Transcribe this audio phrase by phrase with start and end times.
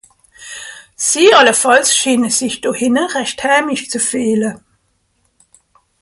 [1.07, 4.51] Sie àllefàlls schiine sich do hìnne rächt heimisch ze fìehle.